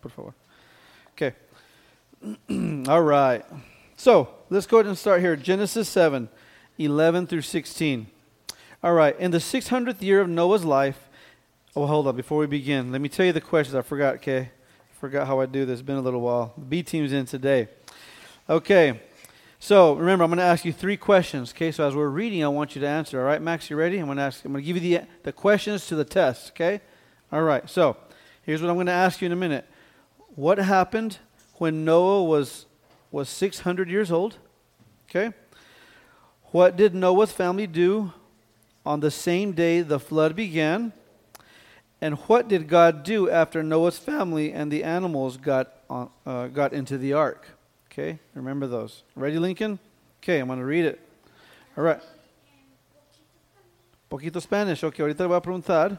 por 0.00 0.10
favor. 0.10 0.34
Okay. 1.12 1.34
All 2.88 3.02
right. 3.02 3.44
So 3.96 4.28
let's 4.50 4.66
go 4.66 4.78
ahead 4.78 4.86
and 4.86 4.96
start 4.96 5.20
here. 5.20 5.34
Genesis 5.36 5.88
7, 5.88 6.28
11 6.78 7.26
through 7.26 7.42
16. 7.42 8.06
All 8.82 8.92
right. 8.92 9.18
In 9.18 9.30
the 9.30 9.38
600th 9.38 10.00
year 10.00 10.20
of 10.20 10.28
Noah's 10.28 10.64
life, 10.64 11.08
oh, 11.74 11.86
hold 11.86 12.06
on. 12.06 12.16
Before 12.16 12.38
we 12.38 12.46
begin, 12.46 12.92
let 12.92 13.00
me 13.00 13.08
tell 13.08 13.26
you 13.26 13.32
the 13.32 13.40
questions. 13.40 13.74
I 13.74 13.82
forgot, 13.82 14.16
okay? 14.16 14.50
Forgot 15.00 15.26
how 15.26 15.40
I 15.40 15.46
do 15.46 15.64
this. 15.64 15.80
It's 15.80 15.86
been 15.86 15.96
a 15.96 16.00
little 16.00 16.20
while. 16.20 16.54
The 16.56 16.64
B 16.64 16.82
team's 16.82 17.12
in 17.12 17.26
today. 17.26 17.68
Okay. 18.48 19.00
So 19.60 19.94
remember, 19.94 20.24
I'm 20.24 20.30
going 20.30 20.38
to 20.38 20.44
ask 20.44 20.64
you 20.64 20.72
three 20.72 20.96
questions. 20.96 21.50
Okay. 21.50 21.72
So 21.72 21.86
as 21.86 21.94
we're 21.94 22.08
reading, 22.08 22.44
I 22.44 22.48
want 22.48 22.74
you 22.74 22.80
to 22.80 22.86
answer. 22.88 23.20
All 23.20 23.26
right, 23.26 23.42
Max, 23.42 23.68
you 23.70 23.76
ready? 23.76 23.98
I'm 23.98 24.06
going 24.06 24.18
to 24.18 24.22
ask. 24.22 24.44
I'm 24.44 24.52
going 24.52 24.62
to 24.62 24.66
give 24.66 24.82
you 24.82 24.98
the 24.98 25.06
the 25.24 25.32
questions 25.32 25.86
to 25.88 25.96
the 25.96 26.04
test. 26.04 26.50
Okay. 26.50 26.80
All 27.32 27.42
right. 27.42 27.68
So 27.68 27.96
here's 28.42 28.62
what 28.62 28.70
I'm 28.70 28.76
going 28.76 28.86
to 28.86 28.92
ask 28.92 29.20
you 29.20 29.26
in 29.26 29.32
a 29.32 29.36
minute. 29.36 29.68
What 30.38 30.58
happened 30.58 31.18
when 31.54 31.84
Noah 31.84 32.22
was 32.22 32.66
was 33.10 33.28
600 33.28 33.90
years 33.90 34.12
old? 34.12 34.36
Okay. 35.10 35.32
What 36.52 36.76
did 36.76 36.94
Noah's 36.94 37.32
family 37.32 37.66
do 37.66 38.12
on 38.86 39.00
the 39.00 39.10
same 39.10 39.50
day 39.50 39.80
the 39.80 39.98
flood 39.98 40.36
began? 40.36 40.92
And 42.00 42.18
what 42.28 42.46
did 42.46 42.68
God 42.68 43.02
do 43.02 43.28
after 43.28 43.64
Noah's 43.64 43.98
family 43.98 44.52
and 44.52 44.70
the 44.70 44.84
animals 44.84 45.36
got, 45.38 45.72
on, 45.90 46.08
uh, 46.24 46.46
got 46.46 46.72
into 46.72 46.98
the 46.98 47.14
ark? 47.14 47.48
Okay, 47.90 48.20
remember 48.32 48.68
those. 48.68 49.02
Ready, 49.16 49.40
Lincoln? 49.40 49.80
Okay, 50.22 50.38
I'm 50.38 50.46
going 50.46 50.60
to 50.60 50.64
read 50.64 50.84
it. 50.84 51.00
All 51.76 51.82
right. 51.82 52.00
Poquito 54.08 54.40
Spanish. 54.40 54.84
Ok, 54.84 55.00
ahorita 55.00 55.18
le 55.18 55.26
voy 55.30 55.34
a 55.34 55.40
preguntar. 55.40 55.98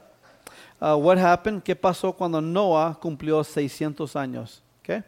Uh, 0.82 0.96
what 0.96 1.18
happened? 1.18 1.62
¿Qué 1.62 1.76
pasó 1.76 2.14
cuando 2.14 2.40
Noah 2.40 2.98
cumplió 3.00 3.44
600 3.44 4.16
años? 4.16 4.64
Okay. 4.80 5.04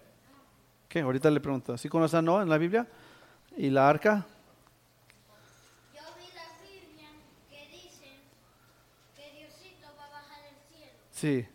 Okay, 0.86 1.02
ahorita 1.02 1.30
le 1.32 1.40
pregunto. 1.40 1.78
¿Sí 1.78 1.88
conoce 1.88 2.18
a 2.18 2.22
Noah 2.22 2.44
en 2.44 2.50
la 2.50 2.58
Biblia? 2.58 2.86
¿Y 3.56 3.70
la 3.70 3.88
arca? 3.88 4.26
Yo 5.94 6.02
vi 6.18 6.28
la 6.36 6.52
Biblia 6.62 7.08
que 7.50 7.68
dice 7.72 8.20
que 9.16 9.32
Diosito 9.32 9.88
va 9.98 10.08
a 10.08 10.10
bajar 10.10 10.44
del 10.44 10.58
cielo. 10.70 10.92
Sí. 11.12 11.48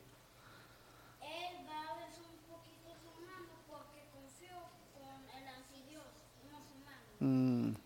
Él 1.21 1.67
va 1.69 1.93
a 1.93 1.99
verse 1.99 2.21
un 2.21 2.39
poquito 2.49 2.97
su 2.97 3.13
mano 3.21 3.53
porque 3.69 4.09
confió 4.11 4.57
con 4.97 5.29
el 5.29 5.47
antidios, 5.47 6.05
no 6.51 6.57
su 6.65 6.75
mano. 6.87 7.05
Mm, 7.21 7.77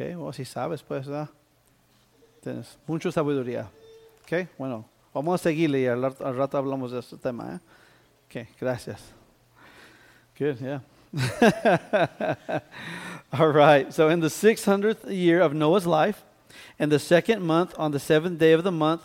Ah, 0.00 0.04
ok. 0.04 0.16
Bueno, 0.16 0.32
si 0.32 0.44
sabes, 0.44 0.82
pues, 0.82 1.06
¿verdad? 1.06 1.28
Tienes 2.42 2.78
mucha 2.86 3.12
sabiduría. 3.12 3.68
Ok, 4.22 4.48
bueno, 4.58 4.84
vamos 5.12 5.40
a 5.40 5.42
seguirle 5.42 5.80
y 5.80 5.86
al, 5.86 6.04
al 6.04 6.36
rato 6.36 6.58
hablamos 6.58 6.92
de 6.92 7.00
este 7.00 7.16
tema. 7.16 7.54
¿eh? 7.54 7.60
Ok, 8.26 8.48
gracias. 8.60 9.00
Good, 10.38 10.58
yeah. 10.60 10.80
All 13.32 13.52
right. 13.52 13.92
So, 13.92 14.08
in 14.08 14.20
the 14.20 14.28
600th 14.28 15.10
year 15.10 15.40
of 15.40 15.52
Noah's 15.52 15.86
life, 15.86 16.24
in 16.78 16.88
the 16.88 16.98
second 16.98 17.42
month, 17.42 17.74
on 17.78 17.92
the 17.92 17.98
seventh 17.98 18.38
day 18.38 18.52
of 18.52 18.64
the 18.64 18.72
month, 18.72 19.02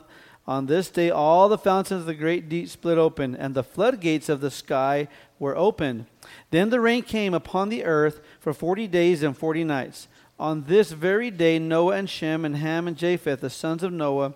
on 0.47 0.67
this 0.67 0.89
day, 0.89 1.09
all 1.09 1.49
the 1.49 1.57
fountains 1.57 2.01
of 2.01 2.05
the 2.05 2.13
great 2.13 2.47
deep 2.47 2.69
split 2.69 2.97
open, 2.97 3.35
and 3.35 3.55
the 3.55 3.63
floodgates 3.63 4.29
of 4.29 4.39
the 4.41 4.51
sky 4.51 5.07
were 5.39 5.57
opened. 5.57 6.05
Then 6.51 6.69
the 6.69 6.79
rain 6.79 7.01
came 7.01 7.33
upon 7.33 7.69
the 7.69 7.83
earth 7.83 8.21
for 8.39 8.53
forty 8.53 8.87
days 8.87 9.23
and 9.23 9.35
forty 9.35 9.63
nights. 9.63 10.07
On 10.37 10.65
this 10.65 10.91
very 10.91 11.31
day, 11.31 11.59
Noah 11.59 11.95
and 11.95 12.09
Shem 12.09 12.43
and 12.43 12.57
Ham 12.57 12.87
and 12.87 12.97
Japheth, 12.97 13.39
the 13.39 13.49
sons 13.49 13.83
of 13.83 13.93
Noah, 13.93 14.33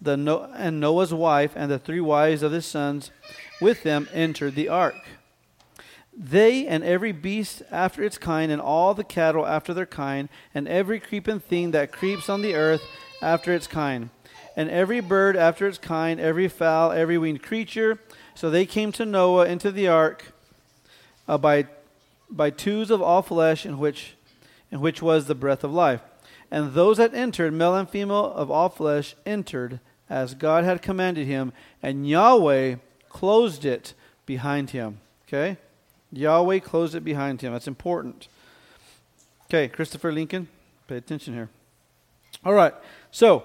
the 0.00 0.16
no- 0.16 0.50
and 0.56 0.80
Noah's 0.80 1.12
wife, 1.12 1.52
and 1.54 1.70
the 1.70 1.78
three 1.78 2.00
wives 2.00 2.42
of 2.42 2.52
his 2.52 2.64
sons 2.64 3.10
with 3.60 3.82
them 3.82 4.08
entered 4.14 4.54
the 4.54 4.68
ark. 4.68 4.96
They 6.16 6.66
and 6.66 6.82
every 6.82 7.12
beast 7.12 7.62
after 7.70 8.02
its 8.02 8.16
kind, 8.16 8.50
and 8.50 8.62
all 8.62 8.94
the 8.94 9.04
cattle 9.04 9.46
after 9.46 9.74
their 9.74 9.86
kind, 9.86 10.30
and 10.54 10.66
every 10.66 10.98
creeping 11.00 11.40
thing 11.40 11.70
that 11.72 11.92
creeps 11.92 12.28
on 12.30 12.40
the 12.40 12.54
earth 12.54 12.82
after 13.20 13.52
its 13.52 13.66
kind, 13.66 14.08
and 14.56 14.70
every 14.70 15.00
bird 15.00 15.36
after 15.36 15.66
its 15.66 15.78
kind, 15.78 16.18
every 16.18 16.48
fowl, 16.48 16.92
every 16.92 17.18
winged 17.18 17.42
creature. 17.42 17.98
So 18.34 18.48
they 18.48 18.64
came 18.64 18.90
to 18.92 19.04
Noah 19.04 19.46
into 19.46 19.70
the 19.70 19.88
ark 19.88 20.32
uh, 21.28 21.36
by 21.36 21.66
by 22.30 22.48
twos 22.48 22.90
of 22.90 23.02
all 23.02 23.20
flesh, 23.20 23.66
in 23.66 23.78
which 23.78 24.14
which 24.80 25.02
was 25.02 25.26
the 25.26 25.34
breath 25.34 25.64
of 25.64 25.72
life. 25.72 26.00
And 26.50 26.74
those 26.74 26.98
that 26.98 27.14
entered, 27.14 27.52
male 27.52 27.74
and 27.74 27.88
female 27.88 28.32
of 28.32 28.50
all 28.50 28.68
flesh, 28.68 29.14
entered 29.24 29.80
as 30.10 30.34
God 30.34 30.64
had 30.64 30.82
commanded 30.82 31.26
him, 31.26 31.52
and 31.82 32.08
Yahweh 32.08 32.76
closed 33.08 33.64
it 33.64 33.94
behind 34.26 34.70
him. 34.70 35.00
Okay? 35.26 35.56
Yahweh 36.12 36.58
closed 36.58 36.94
it 36.94 37.04
behind 37.04 37.40
him. 37.40 37.52
That's 37.52 37.68
important. 37.68 38.28
Okay, 39.46 39.68
Christopher 39.68 40.12
Lincoln, 40.12 40.48
pay 40.86 40.96
attention 40.96 41.34
here. 41.34 41.48
All 42.44 42.54
right, 42.54 42.74
so 43.10 43.44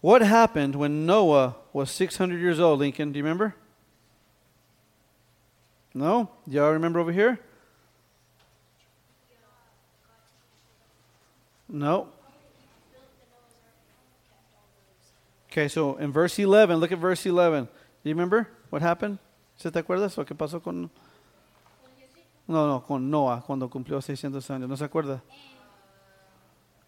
what 0.00 0.22
happened 0.22 0.74
when 0.74 1.06
Noah 1.06 1.56
was 1.72 1.90
600 1.90 2.40
years 2.40 2.58
old, 2.58 2.80
Lincoln? 2.80 3.12
Do 3.12 3.18
you 3.18 3.24
remember? 3.24 3.54
No? 5.92 6.30
Y'all 6.46 6.72
remember 6.72 7.00
over 7.00 7.12
here? 7.12 7.38
No. 11.70 12.08
Okay, 15.50 15.68
so 15.68 15.96
in 15.96 16.12
verse 16.12 16.38
11, 16.38 16.76
look 16.78 16.92
at 16.92 16.98
verse 16.98 17.26
11. 17.26 17.64
Do 17.64 18.10
you 18.10 18.14
remember 18.14 18.48
what 18.70 18.82
happened? 18.82 19.18
¿Se 19.56 19.70
te 19.70 19.78
acuerdas 19.80 20.16
lo 20.16 20.24
que 20.24 20.34
pasó 20.34 20.62
con 20.62 20.90
No, 22.46 22.66
no, 22.66 22.82
con 22.82 23.08
Noah 23.08 23.42
cuando 23.46 23.68
cumplió 23.68 24.02
600 24.02 24.50
años. 24.50 24.68
¿No 24.68 24.76
se 24.76 24.84
acuerda? 24.84 25.22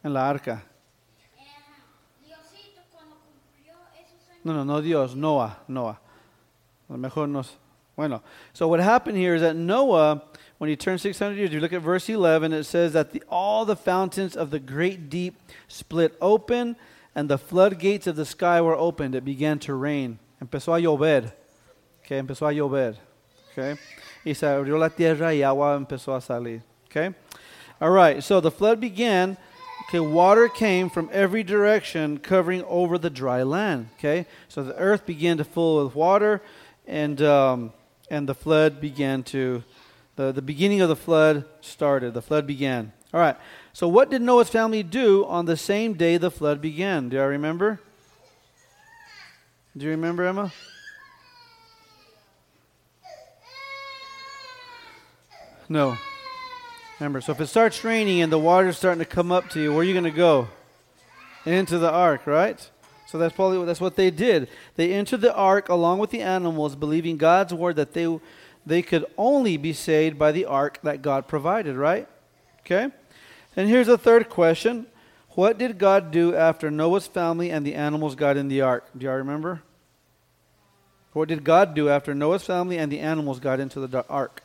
En 0.02 0.12
la 0.12 0.28
arca. 0.28 0.64
No, 4.42 4.54
no, 4.54 4.64
no 4.64 4.80
Dios, 4.80 5.14
Noah, 5.14 5.62
Noah. 5.68 6.00
A 6.88 6.92
lo 6.92 6.98
mejor 6.98 7.28
nos. 7.28 7.58
Bueno, 7.96 8.22
so 8.52 8.68
what 8.68 8.80
happened 8.80 9.18
here 9.18 9.34
is 9.34 9.42
that 9.42 9.54
Noah, 9.54 10.22
when 10.58 10.70
he 10.70 10.76
turned 10.76 11.00
600 11.00 11.36
years, 11.36 11.52
you 11.52 11.60
look 11.60 11.74
at 11.74 11.82
verse 11.82 12.08
11, 12.08 12.52
it 12.52 12.64
says 12.64 12.94
that 12.94 13.12
the, 13.12 13.22
all 13.28 13.64
the 13.64 13.76
fountains 13.76 14.34
of 14.34 14.50
the 14.50 14.58
great 14.58 15.10
deep 15.10 15.36
split 15.68 16.16
open 16.20 16.76
and 17.14 17.28
the 17.28 17.38
floodgates 17.38 18.06
of 18.06 18.16
the 18.16 18.24
sky 18.24 18.60
were 18.60 18.76
opened. 18.76 19.14
It 19.14 19.24
began 19.24 19.58
to 19.60 19.74
rain. 19.74 20.18
Empezó 20.42 20.76
a 20.76 20.80
llover. 20.80 21.32
Okay, 22.04 22.18
empezó 22.18 22.48
a 22.48 22.52
llover. 22.52 22.96
Okay, 23.52 23.78
y 24.24 24.32
se 24.32 24.46
abrió 24.46 24.78
la 24.78 24.88
tierra 24.88 25.34
y 25.34 25.42
agua 25.42 25.76
empezó 25.76 26.16
a 26.16 26.20
salir. 26.20 26.62
Okay, 26.86 27.14
all 27.80 27.90
right. 27.90 28.22
So 28.22 28.40
the 28.40 28.50
flood 28.50 28.80
began. 28.80 29.36
Okay, 29.88 30.00
water 30.00 30.48
came 30.48 30.88
from 30.88 31.10
every 31.12 31.42
direction, 31.42 32.18
covering 32.18 32.64
over 32.64 32.96
the 32.96 33.10
dry 33.10 33.42
land. 33.42 33.90
Okay, 33.98 34.26
so 34.48 34.62
the 34.62 34.76
earth 34.78 35.04
began 35.04 35.36
to 35.36 35.44
fill 35.44 35.84
with 35.84 35.94
water, 35.94 36.40
and 36.86 37.20
um, 37.20 37.72
and 38.12 38.28
the 38.28 38.34
flood 38.34 38.78
began 38.78 39.22
to, 39.22 39.64
the 40.16 40.32
the 40.32 40.42
beginning 40.42 40.82
of 40.82 40.90
the 40.90 40.94
flood 40.94 41.46
started. 41.62 42.12
The 42.12 42.20
flood 42.20 42.46
began. 42.46 42.92
All 43.14 43.20
right. 43.20 43.36
So 43.72 43.88
what 43.88 44.10
did 44.10 44.20
Noah's 44.20 44.50
family 44.50 44.82
do 44.82 45.24
on 45.24 45.46
the 45.46 45.56
same 45.56 45.94
day 45.94 46.18
the 46.18 46.30
flood 46.30 46.60
began? 46.60 47.08
Do 47.08 47.18
I 47.18 47.24
remember? 47.24 47.80
Do 49.74 49.86
you 49.86 49.92
remember, 49.92 50.24
Emma? 50.24 50.52
No. 55.70 55.96
Remember, 57.00 57.22
so 57.22 57.32
if 57.32 57.40
it 57.40 57.46
starts 57.46 57.82
raining 57.82 58.20
and 58.20 58.30
the 58.30 58.38
water's 58.38 58.76
starting 58.76 58.98
to 58.98 59.06
come 59.06 59.32
up 59.32 59.48
to 59.50 59.60
you, 59.60 59.70
where 59.72 59.80
are 59.80 59.84
you 59.84 59.94
going 59.94 60.04
to 60.04 60.10
go? 60.10 60.48
Into 61.46 61.78
the 61.78 61.90
ark, 61.90 62.26
right? 62.26 62.70
So 63.12 63.18
that's 63.18 63.34
probably 63.34 63.62
that's 63.66 63.78
what 63.78 63.94
they 63.94 64.10
did. 64.10 64.48
They 64.76 64.94
entered 64.94 65.20
the 65.20 65.34
ark 65.34 65.68
along 65.68 65.98
with 65.98 66.08
the 66.08 66.22
animals, 66.22 66.74
believing 66.74 67.18
God's 67.18 67.52
word 67.52 67.76
that 67.76 67.92
they 67.92 68.18
they 68.64 68.80
could 68.80 69.04
only 69.18 69.58
be 69.58 69.74
saved 69.74 70.18
by 70.18 70.32
the 70.32 70.46
ark 70.46 70.78
that 70.82 71.02
God 71.02 71.28
provided, 71.28 71.76
right? 71.76 72.08
Okay? 72.60 72.88
And 73.54 73.68
here's 73.68 73.88
a 73.88 73.98
third 73.98 74.30
question. 74.30 74.86
What 75.32 75.58
did 75.58 75.76
God 75.76 76.10
do 76.10 76.34
after 76.34 76.70
Noah's 76.70 77.06
family 77.06 77.50
and 77.50 77.66
the 77.66 77.74
animals 77.74 78.14
got 78.14 78.38
in 78.38 78.48
the 78.48 78.62
ark? 78.62 78.86
Do 78.96 79.04
y'all 79.04 79.16
remember? 79.16 79.60
What 81.12 81.28
did 81.28 81.44
God 81.44 81.74
do 81.74 81.90
after 81.90 82.14
Noah's 82.14 82.44
family 82.44 82.78
and 82.78 82.90
the 82.90 83.00
animals 83.00 83.40
got 83.40 83.60
into 83.60 83.86
the 83.86 84.06
ark? 84.08 84.42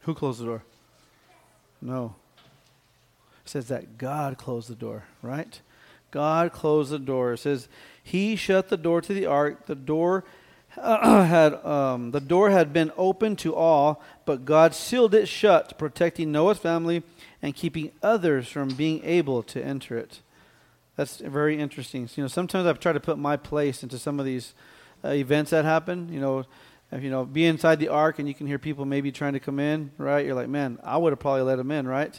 Who 0.00 0.12
closed 0.12 0.40
the 0.40 0.44
door? 0.44 0.62
No. 1.80 2.16
Says 3.48 3.68
that 3.68 3.96
God 3.96 4.38
closed 4.38 4.68
the 4.68 4.74
door, 4.74 5.04
right? 5.22 5.60
God 6.10 6.52
closed 6.52 6.90
the 6.90 6.98
door. 6.98 7.34
It 7.34 7.38
says, 7.38 7.68
He 8.02 8.36
shut 8.36 8.68
the 8.68 8.76
door 8.76 9.00
to 9.00 9.14
the 9.14 9.26
ark. 9.26 9.66
The 9.66 9.74
door 9.74 10.24
had 10.70 11.54
um, 11.64 12.10
the 12.10 12.20
door 12.20 12.50
had 12.50 12.72
been 12.72 12.92
open 12.96 13.36
to 13.36 13.54
all, 13.54 14.02
but 14.24 14.44
God 14.44 14.74
sealed 14.74 15.14
it 15.14 15.26
shut, 15.26 15.78
protecting 15.78 16.32
Noah's 16.32 16.58
family 16.58 17.02
and 17.40 17.54
keeping 17.54 17.92
others 18.02 18.48
from 18.48 18.68
being 18.68 19.02
able 19.04 19.42
to 19.44 19.64
enter 19.64 19.96
it. 19.96 20.20
That's 20.96 21.18
very 21.18 21.58
interesting. 21.58 22.08
You 22.16 22.24
know, 22.24 22.28
sometimes 22.28 22.66
I've 22.66 22.80
tried 22.80 22.94
to 22.94 23.00
put 23.00 23.18
my 23.18 23.36
place 23.36 23.82
into 23.82 23.98
some 23.98 24.18
of 24.18 24.26
these 24.26 24.54
uh, 25.04 25.10
events 25.10 25.50
that 25.50 25.64
happen. 25.64 26.10
You 26.10 26.20
know, 26.20 26.44
if, 26.90 27.02
you 27.02 27.10
know, 27.10 27.24
be 27.24 27.46
inside 27.46 27.78
the 27.78 27.88
ark 27.88 28.18
and 28.18 28.28
you 28.28 28.34
can 28.34 28.46
hear 28.46 28.58
people 28.58 28.84
maybe 28.84 29.12
trying 29.12 29.34
to 29.34 29.40
come 29.40 29.58
in, 29.58 29.90
right? 29.98 30.24
You're 30.24 30.34
like, 30.34 30.48
man, 30.48 30.78
I 30.82 30.96
would 30.96 31.12
have 31.12 31.18
probably 31.18 31.42
let 31.42 31.56
them 31.56 31.70
in, 31.70 31.86
right? 31.86 32.18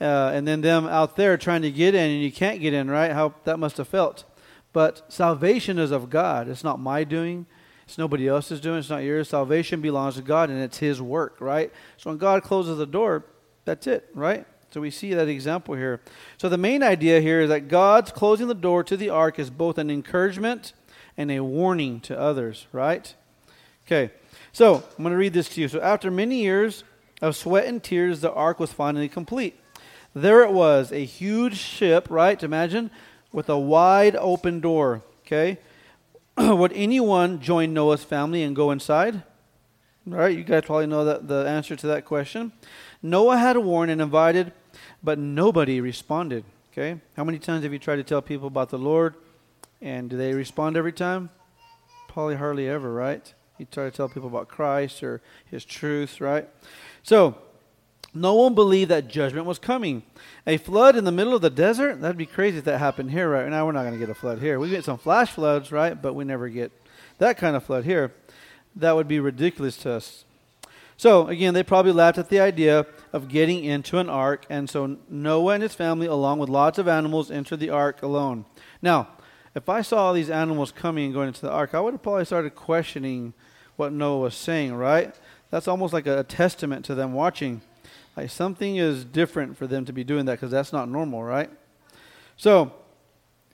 Uh, 0.00 0.32
and 0.34 0.46
then 0.46 0.60
them 0.60 0.86
out 0.86 1.16
there 1.16 1.36
trying 1.36 1.62
to 1.62 1.70
get 1.70 1.94
in 1.94 2.10
and 2.10 2.22
you 2.22 2.32
can't 2.32 2.60
get 2.60 2.74
in, 2.74 2.90
right? 2.90 3.12
How 3.12 3.34
that 3.44 3.58
must 3.58 3.76
have 3.76 3.88
felt. 3.88 4.24
But 4.72 5.02
salvation 5.08 5.78
is 5.78 5.92
of 5.92 6.10
God. 6.10 6.48
It's 6.48 6.64
not 6.64 6.80
my 6.80 7.04
doing. 7.04 7.46
It's 7.84 7.96
nobody 7.96 8.26
else's 8.26 8.60
doing. 8.60 8.78
It's 8.78 8.90
not 8.90 9.04
yours. 9.04 9.28
Salvation 9.28 9.80
belongs 9.80 10.16
to 10.16 10.22
God 10.22 10.50
and 10.50 10.60
it's 10.60 10.78
His 10.78 11.00
work, 11.00 11.36
right? 11.40 11.72
So 11.96 12.10
when 12.10 12.18
God 12.18 12.42
closes 12.42 12.78
the 12.78 12.86
door, 12.86 13.24
that's 13.64 13.86
it, 13.86 14.10
right? 14.14 14.46
So 14.70 14.80
we 14.80 14.90
see 14.90 15.14
that 15.14 15.28
example 15.28 15.76
here. 15.76 16.00
So 16.38 16.48
the 16.48 16.58
main 16.58 16.82
idea 16.82 17.20
here 17.20 17.42
is 17.42 17.48
that 17.50 17.68
God's 17.68 18.10
closing 18.10 18.48
the 18.48 18.54
door 18.54 18.82
to 18.82 18.96
the 18.96 19.10
ark 19.10 19.38
is 19.38 19.48
both 19.48 19.78
an 19.78 19.90
encouragement 19.90 20.72
and 21.16 21.30
a 21.30 21.40
warning 21.40 22.00
to 22.00 22.18
others, 22.18 22.66
right? 22.72 23.14
Okay. 23.86 24.10
So 24.52 24.76
I'm 24.76 25.04
going 25.04 25.12
to 25.12 25.16
read 25.16 25.32
this 25.32 25.48
to 25.50 25.60
you. 25.60 25.68
So 25.68 25.80
after 25.80 26.10
many 26.10 26.42
years 26.42 26.82
of 27.22 27.36
sweat 27.36 27.66
and 27.66 27.82
tears, 27.82 28.20
the 28.20 28.32
ark 28.32 28.58
was 28.58 28.72
finally 28.72 29.08
complete. 29.08 29.58
There 30.14 30.42
it 30.42 30.52
was, 30.52 30.92
a 30.92 31.04
huge 31.04 31.56
ship, 31.56 32.06
right? 32.08 32.40
Imagine, 32.42 32.90
with 33.32 33.48
a 33.48 33.58
wide 33.58 34.16
open 34.16 34.60
door. 34.60 35.02
Okay. 35.26 35.58
Would 36.38 36.72
anyone 36.74 37.40
join 37.40 37.74
Noah's 37.74 38.04
family 38.04 38.42
and 38.42 38.54
go 38.54 38.70
inside? 38.70 39.22
All 40.06 40.18
right, 40.18 40.36
you 40.36 40.44
guys 40.44 40.62
probably 40.66 40.86
know 40.86 41.04
that 41.04 41.28
the 41.28 41.46
answer 41.48 41.74
to 41.76 41.86
that 41.88 42.04
question. 42.04 42.52
Noah 43.02 43.38
had 43.38 43.56
warned 43.56 43.90
and 43.90 44.00
invited 44.00 44.52
but 45.04 45.18
nobody 45.18 45.80
responded. 45.80 46.44
Okay? 46.72 47.00
How 47.16 47.22
many 47.22 47.38
times 47.38 47.62
have 47.62 47.72
you 47.72 47.78
tried 47.78 47.96
to 47.96 48.02
tell 48.02 48.22
people 48.22 48.48
about 48.48 48.70
the 48.70 48.78
Lord? 48.78 49.14
And 49.80 50.08
do 50.08 50.16
they 50.16 50.32
respond 50.32 50.76
every 50.76 50.92
time? 50.92 51.30
Probably 52.08 52.36
hardly 52.36 52.68
ever, 52.68 52.92
right? 52.92 53.32
You 53.58 53.66
try 53.70 53.84
to 53.84 53.90
tell 53.90 54.08
people 54.08 54.28
about 54.28 54.48
Christ 54.48 55.02
or 55.02 55.20
his 55.48 55.64
truth, 55.64 56.20
right? 56.20 56.48
So, 57.02 57.36
no 58.14 58.34
one 58.34 58.54
believed 58.54 58.90
that 58.90 59.08
judgment 59.08 59.46
was 59.46 59.58
coming. 59.58 60.02
A 60.46 60.56
flood 60.56 60.96
in 60.96 61.04
the 61.04 61.12
middle 61.12 61.34
of 61.34 61.42
the 61.42 61.50
desert? 61.50 62.00
That'd 62.00 62.16
be 62.16 62.26
crazy 62.26 62.58
if 62.58 62.64
that 62.64 62.78
happened 62.78 63.10
here 63.10 63.28
right 63.28 63.48
now. 63.48 63.66
We're 63.66 63.72
not 63.72 63.82
going 63.82 63.94
to 63.94 63.98
get 63.98 64.10
a 64.10 64.14
flood 64.14 64.38
here. 64.38 64.58
We 64.58 64.70
get 64.70 64.84
some 64.84 64.98
flash 64.98 65.32
floods, 65.32 65.72
right? 65.72 66.00
But 66.00 66.14
we 66.14 66.24
never 66.24 66.48
get 66.48 66.72
that 67.18 67.36
kind 67.36 67.56
of 67.56 67.64
flood 67.64 67.84
here. 67.84 68.12
That 68.76 68.94
would 68.94 69.08
be 69.08 69.20
ridiculous 69.20 69.76
to 69.78 69.92
us. 69.92 70.24
So, 70.96 71.26
again, 71.26 71.54
they 71.54 71.64
probably 71.64 71.92
laughed 71.92 72.18
at 72.18 72.28
the 72.28 72.38
idea 72.38 72.86
of 73.12 73.28
getting 73.28 73.64
into 73.64 73.98
an 73.98 74.08
ark, 74.08 74.46
and 74.48 74.70
so 74.70 74.96
Noah 75.08 75.54
and 75.54 75.62
his 75.62 75.74
family, 75.74 76.06
along 76.06 76.38
with 76.38 76.48
lots 76.48 76.78
of 76.78 76.86
animals, 76.86 77.32
entered 77.32 77.58
the 77.58 77.70
ark 77.70 78.02
alone. 78.02 78.44
Now, 78.80 79.08
if 79.56 79.68
I 79.68 79.82
saw 79.82 80.06
all 80.06 80.14
these 80.14 80.30
animals 80.30 80.70
coming 80.70 81.06
and 81.06 81.14
going 81.14 81.28
into 81.28 81.40
the 81.40 81.50
ark, 81.50 81.74
I 81.74 81.80
would 81.80 81.94
have 81.94 82.02
probably 82.02 82.24
started 82.24 82.54
questioning 82.54 83.34
what 83.76 83.92
Noah 83.92 84.20
was 84.20 84.36
saying, 84.36 84.74
right? 84.74 85.14
That's 85.50 85.66
almost 85.66 85.92
like 85.92 86.06
a 86.06 86.22
testament 86.22 86.84
to 86.86 86.94
them 86.94 87.12
watching. 87.12 87.60
Like 88.16 88.30
something 88.30 88.76
is 88.76 89.04
different 89.04 89.56
for 89.56 89.66
them 89.66 89.84
to 89.86 89.92
be 89.92 90.04
doing 90.04 90.26
that 90.26 90.34
because 90.34 90.50
that's 90.50 90.72
not 90.72 90.88
normal, 90.88 91.22
right? 91.22 91.50
So, 92.36 92.72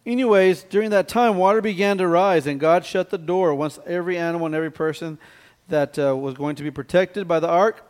anyways, 0.04 0.64
during 0.64 0.90
that 0.90 1.08
time, 1.08 1.36
water 1.36 1.60
began 1.60 1.98
to 1.98 2.06
rise, 2.06 2.46
and 2.46 2.60
God 2.60 2.84
shut 2.84 3.10
the 3.10 3.18
door 3.18 3.54
once 3.54 3.78
every 3.86 4.16
animal 4.16 4.46
and 4.46 4.54
every 4.54 4.70
person 4.70 5.18
that 5.68 5.98
uh, 5.98 6.16
was 6.16 6.34
going 6.34 6.56
to 6.56 6.62
be 6.62 6.70
protected 6.70 7.26
by 7.26 7.40
the 7.40 7.48
ark. 7.48 7.86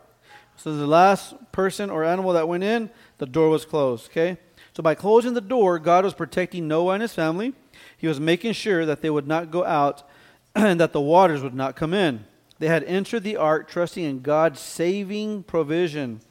So 0.55 0.75
the 0.75 0.87
last 0.87 1.33
person 1.51 1.89
or 1.89 2.03
animal 2.03 2.33
that 2.33 2.47
went 2.47 2.63
in, 2.63 2.89
the 3.17 3.25
door 3.25 3.49
was 3.49 3.65
closed. 3.65 4.09
Okay? 4.09 4.37
So 4.73 4.83
by 4.83 4.95
closing 4.95 5.33
the 5.33 5.41
door, 5.41 5.79
God 5.79 6.05
was 6.05 6.13
protecting 6.13 6.67
Noah 6.67 6.93
and 6.93 7.01
his 7.01 7.13
family. 7.13 7.53
He 7.97 8.07
was 8.07 8.19
making 8.19 8.53
sure 8.53 8.85
that 8.85 9.01
they 9.01 9.09
would 9.09 9.27
not 9.27 9.51
go 9.51 9.65
out 9.65 10.07
and 10.55 10.79
that 10.79 10.93
the 10.93 11.01
waters 11.01 11.41
would 11.41 11.55
not 11.55 11.75
come 11.75 11.93
in. 11.93 12.25
They 12.59 12.67
had 12.67 12.83
entered 12.83 13.23
the 13.23 13.37
ark 13.37 13.67
trusting 13.67 14.03
in 14.03 14.21
God's 14.21 14.59
saving 14.59 15.43
provision. 15.43 16.21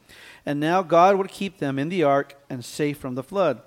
And 0.46 0.58
now 0.58 0.82
God 0.82 1.16
would 1.16 1.28
keep 1.28 1.58
them 1.58 1.78
in 1.78 1.88
the 1.88 2.02
ark 2.02 2.38
and 2.48 2.64
safe 2.64 2.98
from 2.98 3.14
the 3.14 3.22
flood. 3.22 3.60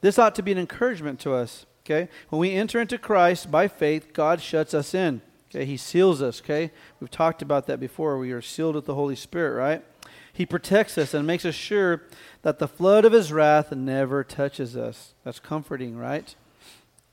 This 0.00 0.18
ought 0.18 0.34
to 0.36 0.42
be 0.42 0.52
an 0.52 0.58
encouragement 0.58 1.20
to 1.20 1.34
us. 1.34 1.66
Okay? 1.84 2.08
When 2.28 2.40
we 2.40 2.52
enter 2.52 2.80
into 2.80 2.98
Christ 2.98 3.50
by 3.50 3.68
faith, 3.68 4.12
God 4.12 4.40
shuts 4.40 4.74
us 4.74 4.94
in. 4.94 5.22
Okay, 5.50 5.64
he 5.64 5.76
seals 5.76 6.22
us, 6.22 6.40
okay? 6.40 6.70
We've 7.00 7.10
talked 7.10 7.42
about 7.42 7.66
that 7.66 7.80
before. 7.80 8.18
We 8.18 8.30
are 8.30 8.40
sealed 8.40 8.76
with 8.76 8.86
the 8.86 8.94
Holy 8.94 9.16
Spirit, 9.16 9.56
right? 9.56 9.84
He 10.32 10.46
protects 10.46 10.96
us 10.96 11.12
and 11.12 11.26
makes 11.26 11.44
us 11.44 11.56
sure 11.56 12.02
that 12.42 12.60
the 12.60 12.68
flood 12.68 13.04
of 13.04 13.12
his 13.12 13.32
wrath 13.32 13.72
never 13.72 14.22
touches 14.22 14.76
us. 14.76 15.14
That's 15.24 15.40
comforting, 15.40 15.96
right? 15.96 16.34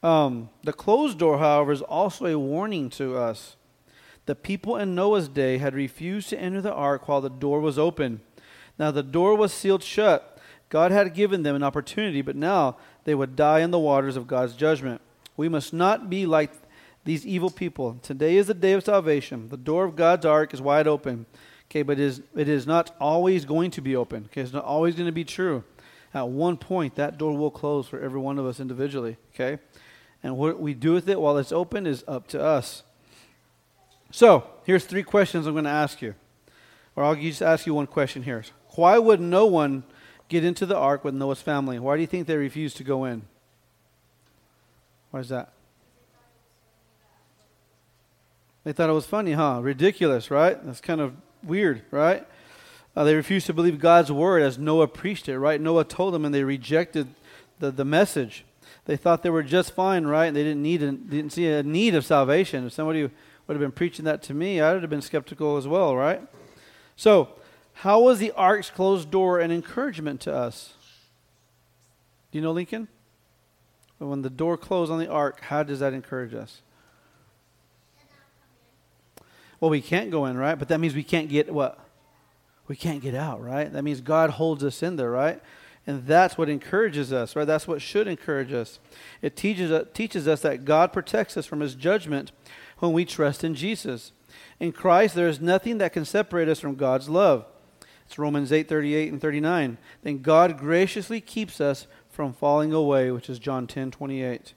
Um, 0.04 0.50
the 0.64 0.72
closed 0.72 1.18
door, 1.18 1.40
however, 1.40 1.72
is 1.72 1.82
also 1.82 2.28
a 2.28 2.38
warning 2.38 2.92
to 2.92 3.18
us. 3.18 3.56
The 4.28 4.36
people 4.36 4.76
in 4.76 4.94
Noah's 4.94 5.28
day 5.28 5.58
had 5.58 5.74
refused 5.74 6.30
to 6.30 6.40
enter 6.40 6.62
the 6.62 6.74
ark 6.74 7.08
while 7.08 7.22
the 7.22 7.30
door 7.30 7.60
was 7.60 7.80
open. 7.80 8.22
Now 8.80 8.92
the 8.92 9.04
door 9.04 9.36
was 9.36 9.54
sealed 9.54 9.84
shut. 9.84 10.40
God 10.70 10.92
had 10.92 11.14
given 11.14 11.44
them 11.44 11.56
an 11.56 11.64
opportunity, 11.64 12.22
but 12.22 12.36
now 12.36 12.78
they 13.06 13.16
would 13.16 13.36
die 13.36 13.60
in 13.60 13.72
the 13.72 13.80
waters 13.80 14.18
of 14.18 14.28
God's 14.28 14.54
judgment. 14.54 15.02
We 15.38 15.50
must 15.50 15.74
not 15.74 16.10
be 16.10 16.26
like 16.26 16.52
these 17.06 17.26
evil 17.26 17.50
people. 17.50 17.98
Today 18.02 18.36
is 18.36 18.48
the 18.48 18.54
day 18.54 18.74
of 18.74 18.84
salvation. 18.84 19.50
The 19.50 19.58
door 19.58 19.86
of 19.86 19.96
God's 19.96 20.26
ark 20.26 20.54
is 20.54 20.62
wide 20.62 20.88
open. 20.88 21.26
Okay, 21.70 21.82
but 21.82 21.94
it 21.94 22.04
is, 22.04 22.22
it 22.36 22.50
is 22.50 22.68
not 22.68 22.96
always 23.00 23.46
going 23.46 23.72
to 23.72 23.82
be 23.82 23.96
open. 23.96 24.26
Okay, 24.26 24.42
it's 24.42 24.54
not 24.54 24.66
always 24.66 24.96
going 24.96 25.06
to 25.06 25.14
be 25.14 25.24
true. 25.24 25.64
At 26.14 26.30
one 26.30 26.58
point, 26.58 26.96
that 26.96 27.18
door 27.18 27.38
will 27.38 27.52
close 27.52 27.88
for 27.88 28.00
every 28.00 28.20
one 28.20 28.40
of 28.40 28.46
us 28.46 28.60
individually. 28.60 29.18
Okay? 29.34 29.62
And 30.24 30.38
what 30.38 30.60
we 30.60 30.74
do 30.74 30.94
with 30.94 31.08
it 31.10 31.20
while 31.20 31.38
it's 31.38 31.52
open 31.52 31.86
is 31.86 32.04
up 32.08 32.28
to 32.30 32.42
us. 32.42 32.84
So, 34.12 34.50
here's 34.64 34.86
three 34.86 35.04
questions 35.04 35.46
I'm 35.46 35.54
going 35.54 35.66
to 35.66 35.70
ask 35.70 36.02
you. 36.02 36.16
Or 36.96 37.04
I'll 37.04 37.16
just 37.16 37.42
ask 37.42 37.66
you 37.66 37.74
one 37.74 37.88
question 37.88 38.24
here. 38.24 38.44
Why 38.78 39.00
would 39.00 39.20
no 39.20 39.48
one 39.48 39.84
get 40.30 40.44
into 40.44 40.68
the 40.68 40.78
ark 40.78 41.04
with 41.04 41.16
Noah's 41.16 41.42
family? 41.42 41.80
Why 41.80 41.96
do 41.96 42.02
you 42.02 42.08
think 42.08 42.28
they 42.28 42.38
refused 42.38 42.78
to 42.78 42.84
go 42.84 43.06
in? 43.06 43.24
Why 45.10 45.22
is 45.22 45.30
that? 45.30 45.52
They 48.64 48.74
thought 48.74 48.90
it 48.90 48.94
was 48.94 49.08
funny, 49.08 49.32
huh? 49.32 49.62
Ridiculous, 49.64 50.30
right? 50.30 50.64
That's 50.64 50.82
kind 50.82 51.02
of 51.02 51.16
weird, 51.42 51.84
right? 51.90 52.28
Uh, 52.96 53.04
they 53.04 53.16
refused 53.16 53.48
to 53.48 53.54
believe 53.54 53.80
God's 53.80 54.12
word 54.12 54.44
as 54.44 54.60
Noah 54.60 54.88
preached 54.88 55.28
it, 55.28 55.40
right? 55.40 55.60
Noah 55.60 55.84
told 55.84 56.14
them 56.14 56.24
and 56.24 56.36
they 56.36 56.44
rejected 56.44 57.08
the, 57.60 57.72
the 57.72 57.86
message. 57.86 58.46
They 58.86 58.96
thought 58.96 59.24
they 59.24 59.32
were 59.32 59.44
just 59.44 59.72
fine, 59.72 60.06
right? 60.06 60.26
And 60.26 60.36
they 60.36 60.44
didn't 60.44 60.62
need 60.62 60.84
a, 60.84 60.92
didn't 60.92 61.32
see 61.32 61.48
a 61.48 61.64
need 61.64 61.96
of 61.96 62.06
salvation. 62.06 62.68
If 62.68 62.74
somebody 62.74 63.02
would 63.02 63.54
have 63.54 63.60
been 63.60 63.72
preaching 63.72 64.06
that 64.06 64.22
to 64.24 64.36
me, 64.36 64.62
I 64.62 64.74
would 64.74 64.84
have 64.84 64.90
been 64.90 65.02
skeptical 65.02 65.58
as 65.58 65.68
well, 65.68 65.96
right? 65.96 66.22
So, 66.96 67.30
how 67.82 68.02
was 68.02 68.18
the 68.18 68.32
ark's 68.32 68.72
closed 68.72 69.12
door 69.12 69.40
an 69.40 69.52
encouragement 69.52 70.22
to 70.22 70.34
us? 70.34 70.74
Do 72.32 72.40
you 72.40 72.44
know 72.44 72.52
Lincoln? 72.52 72.88
When 74.00 74.24
the 74.24 74.32
door 74.32 74.58
closed 74.58 74.92
on 74.92 74.98
the 74.98 75.08
ark, 75.08 75.42
how 75.42 75.62
does 75.62 75.80
that 75.80 75.94
encourage 75.94 76.34
us? 76.34 76.62
Well, 79.60 79.70
we 79.70 79.82
can't 79.82 80.10
go 80.10 80.26
in, 80.26 80.38
right? 80.38 80.56
But 80.56 80.70
that 80.70 80.80
means 80.80 80.96
we 80.96 81.04
can't 81.04 81.30
get 81.30 81.54
what? 81.54 81.80
We 82.68 82.76
can't 82.76 83.00
get 83.02 83.14
out, 83.14 83.44
right? 83.44 83.72
That 83.72 83.84
means 83.84 84.02
God 84.02 84.32
holds 84.32 84.64
us 84.64 84.82
in 84.82 84.96
there, 84.96 85.12
right? 85.12 85.40
And 85.86 86.06
that's 86.08 86.36
what 86.36 86.50
encourages 86.50 87.14
us, 87.14 87.36
right? 87.36 87.46
That's 87.46 87.68
what 87.68 87.84
should 87.84 88.08
encourage 88.08 88.52
us. 88.52 88.80
It 89.22 89.36
teaches, 89.36 89.72
uh, 89.72 89.86
teaches 89.94 90.28
us 90.28 90.42
that 90.42 90.66
God 90.66 90.92
protects 90.92 91.38
us 91.38 91.46
from 91.46 91.60
his 91.60 91.76
judgment 91.76 92.32
when 92.80 92.92
we 92.92 93.06
trust 93.06 93.44
in 93.44 93.54
Jesus. 93.54 94.14
In 94.60 94.72
Christ, 94.72 95.14
there 95.14 95.28
is 95.28 95.40
nothing 95.40 95.78
that 95.78 95.94
can 95.94 96.06
separate 96.06 96.50
us 96.50 96.60
from 96.60 96.74
God's 96.74 97.08
love. 97.08 97.46
It's 98.08 98.18
Romans 98.18 98.52
8 98.52 98.70
38 98.70 99.12
and 99.12 99.22
39. 99.22 99.78
Then 100.02 100.22
God 100.22 100.58
graciously 100.58 101.20
keeps 101.20 101.60
us 101.60 101.88
from 102.10 102.34
falling 102.34 102.74
away, 102.74 103.12
which 103.12 103.30
is 103.30 103.38
John 103.38 103.68
10 103.68 103.92
28. 103.92 104.54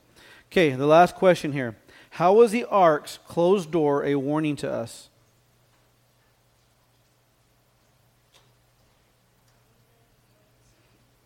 Okay, 0.49 0.71
the 0.71 0.87
last 0.87 1.15
question 1.15 1.51
here. 1.51 1.75
How 2.11 2.33
was 2.33 2.51
the 2.51 2.65
ark's 2.65 3.19
closed 3.27 3.71
door 3.71 4.05
a 4.05 4.15
warning 4.15 4.55
to 4.57 4.71
us? 4.71 5.09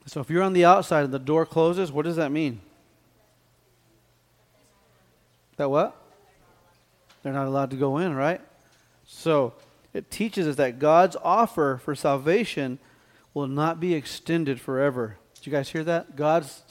So 0.07 0.19
if 0.19 0.29
you're 0.29 0.43
on 0.43 0.53
the 0.53 0.65
outside 0.65 1.03
and 1.03 1.13
the 1.13 1.19
door 1.19 1.45
closes, 1.45 1.91
what 1.91 2.05
does 2.05 2.15
that 2.15 2.31
mean? 2.31 2.61
That 5.57 5.69
what? 5.69 5.95
They're 7.23 7.33
not 7.33 7.47
allowed 7.47 7.71
to 7.71 7.75
go 7.75 7.97
in, 7.97 8.15
right? 8.15 8.41
So 9.05 9.53
it 9.95 10.11
teaches 10.11 10.45
us 10.45 10.57
that 10.57 10.77
God's 10.77 11.15
offer 11.23 11.79
for 11.81 11.95
salvation 11.95 12.79
will 13.33 13.47
not 13.47 13.79
be 13.79 13.93
extended 13.93 14.59
forever. 14.59 15.15
Did 15.35 15.45
you 15.45 15.51
guys 15.53 15.69
hear 15.69 15.85
that? 15.85 16.17
God's 16.17 16.63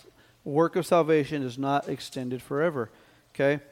work 0.44 0.76
of 0.76 0.84
salvation 0.84 1.42
is 1.42 1.56
not 1.56 1.88
extended 1.88 2.42
forever. 2.42 2.90
Okay? 3.34 3.62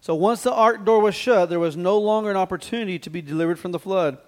So 0.00 0.14
once 0.14 0.44
the 0.44 0.52
ark 0.52 0.84
door 0.84 1.00
was 1.00 1.16
shut, 1.16 1.50
there 1.50 1.58
was 1.58 1.76
no 1.76 1.98
longer 1.98 2.30
an 2.30 2.36
opportunity 2.36 3.00
to 3.00 3.10
be 3.10 3.20
delivered 3.20 3.58
from 3.58 3.72
the 3.72 3.80
flood. 3.80 4.18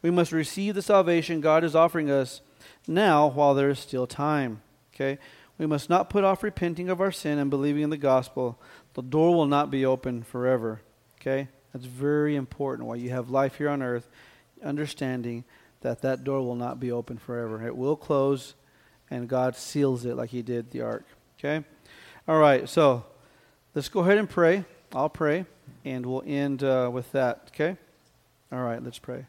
We 0.00 0.10
must 0.10 0.32
receive 0.32 0.74
the 0.74 0.80
salvation 0.80 1.42
God 1.42 1.62
is 1.62 1.76
offering 1.76 2.10
us 2.10 2.40
now 2.88 3.26
while 3.26 3.54
there 3.54 3.68
is 3.68 3.78
still 3.78 4.06
time. 4.06 4.62
Okay? 4.94 5.18
We 5.58 5.66
must 5.66 5.90
not 5.90 6.08
put 6.08 6.24
off 6.24 6.42
repenting 6.42 6.88
of 6.88 6.98
our 6.98 7.12
sin 7.12 7.38
and 7.38 7.50
believing 7.50 7.82
in 7.82 7.90
the 7.90 7.98
gospel. 7.98 8.58
The 8.94 9.02
door 9.02 9.34
will 9.34 9.46
not 9.46 9.70
be 9.70 9.84
open 9.84 10.22
forever. 10.22 10.80
Okay? 11.20 11.48
That's 11.74 11.86
very 11.86 12.36
important 12.36 12.86
while 12.86 12.96
you 12.96 13.10
have 13.10 13.30
life 13.30 13.56
here 13.56 13.68
on 13.68 13.82
earth, 13.82 14.08
understanding 14.62 15.42
that 15.80 16.02
that 16.02 16.22
door 16.22 16.40
will 16.40 16.54
not 16.54 16.78
be 16.78 16.92
open 16.92 17.18
forever. 17.18 17.66
It 17.66 17.76
will 17.76 17.96
close, 17.96 18.54
and 19.10 19.28
God 19.28 19.56
seals 19.56 20.04
it 20.04 20.14
like 20.14 20.30
He 20.30 20.40
did 20.40 20.70
the 20.70 20.82
ark. 20.82 21.04
Okay? 21.36 21.64
All 22.28 22.38
right, 22.38 22.68
so 22.68 23.04
let's 23.74 23.88
go 23.88 24.00
ahead 24.00 24.18
and 24.18 24.30
pray. 24.30 24.64
I'll 24.94 25.08
pray, 25.08 25.46
and 25.84 26.06
we'll 26.06 26.22
end 26.24 26.62
uh, 26.62 26.88
with 26.92 27.10
that. 27.10 27.50
Okay? 27.52 27.76
All 28.52 28.62
right, 28.62 28.80
let's 28.80 29.00
pray. 29.00 29.26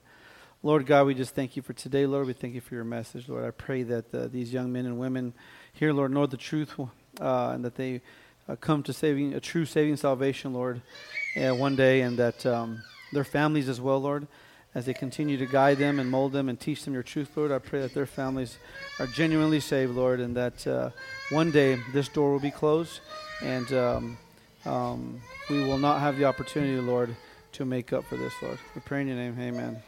Lord 0.61 0.85
God, 0.85 1.07
we 1.07 1.15
just 1.15 1.33
thank 1.33 1.55
you 1.55 1.63
for 1.63 1.73
today, 1.73 2.05
Lord. 2.05 2.27
We 2.27 2.33
thank 2.33 2.53
you 2.53 2.61
for 2.61 2.75
your 2.75 2.83
message, 2.83 3.27
Lord. 3.27 3.43
I 3.43 3.49
pray 3.49 3.81
that 3.81 4.13
uh, 4.13 4.27
these 4.27 4.53
young 4.53 4.71
men 4.71 4.85
and 4.85 4.99
women 4.99 5.33
here, 5.73 5.91
Lord, 5.93 6.11
know 6.11 6.27
the 6.27 6.37
truth 6.37 6.79
uh, 6.79 7.49
and 7.55 7.65
that 7.65 7.73
they 7.73 8.01
uh, 8.47 8.55
come 8.55 8.83
to 8.83 8.93
saving 8.93 9.33
a 9.33 9.39
true 9.39 9.65
saving 9.65 9.97
salvation, 9.97 10.53
Lord, 10.53 10.81
uh, 11.37 11.55
one 11.55 11.75
day, 11.75 12.01
and 12.01 12.17
that 12.17 12.45
um, 12.45 12.83
their 13.11 13.23
families 13.23 13.69
as 13.69 13.81
well, 13.81 13.99
Lord, 13.99 14.27
as 14.73 14.85
they 14.85 14.93
continue 14.93 15.37
to 15.37 15.45
guide 15.45 15.77
them 15.77 15.99
and 15.99 16.09
mold 16.09 16.33
them 16.33 16.49
and 16.49 16.59
teach 16.59 16.83
them 16.83 16.93
your 16.93 17.03
truth, 17.03 17.35
Lord. 17.35 17.51
I 17.51 17.59
pray 17.59 17.81
that 17.81 17.93
their 17.93 18.05
families 18.05 18.57
are 18.99 19.07
genuinely 19.07 19.59
saved, 19.59 19.93
Lord, 19.93 20.19
and 20.19 20.35
that 20.35 20.67
uh, 20.67 20.89
one 21.31 21.51
day 21.51 21.79
this 21.93 22.07
door 22.09 22.31
will 22.31 22.39
be 22.39 22.51
closed 22.51 22.99
and 23.41 23.71
um, 23.73 24.17
um, 24.65 25.21
we 25.49 25.63
will 25.63 25.77
not 25.77 25.99
have 25.99 26.17
the 26.17 26.25
opportunity, 26.25 26.79
Lord, 26.79 27.15
to 27.53 27.65
make 27.65 27.93
up 27.93 28.03
for 28.05 28.17
this, 28.17 28.33
Lord. 28.41 28.59
We 28.73 28.81
pray 28.81 29.01
in 29.01 29.07
your 29.07 29.17
name. 29.17 29.37
Amen. 29.39 29.81